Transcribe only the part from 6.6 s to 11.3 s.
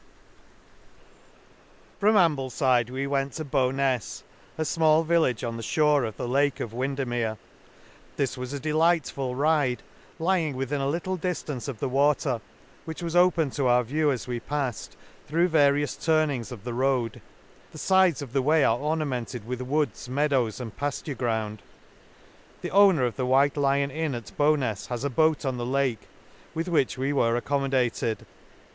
Windermere j this was a delightful ride, lying within a little